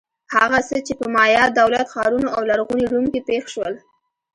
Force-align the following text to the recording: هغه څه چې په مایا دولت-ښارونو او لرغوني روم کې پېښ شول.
هغه 0.35 0.59
څه 0.67 0.77
چې 0.85 0.93
په 0.99 1.05
مایا 1.15 1.43
دولت-ښارونو 1.59 2.27
او 2.35 2.41
لرغوني 2.49 2.85
روم 2.91 3.05
کې 3.13 3.21
پېښ 3.29 3.43
شول. 3.53 3.73